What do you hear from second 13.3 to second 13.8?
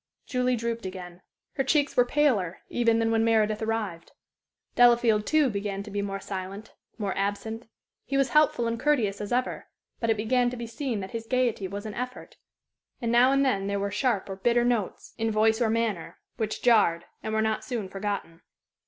and then there